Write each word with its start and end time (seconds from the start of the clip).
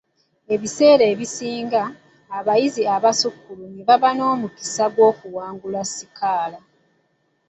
Ebiseera 0.55 1.03
ebisinga, 1.13 1.83
abayizi 2.37 2.83
abasukkulumye 2.95 3.81
baba 3.89 4.09
n'omukisa 4.15 4.81
ogw'okuwangula 4.89 5.81
sikaala. 5.93 6.59